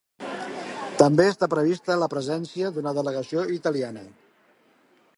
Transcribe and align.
També 1.01 1.27
està 1.33 1.49
prevista 1.51 1.99
la 2.05 2.09
presència 2.15 2.73
d’una 2.79 2.97
delegació 3.01 3.45
italiana. 3.61 4.07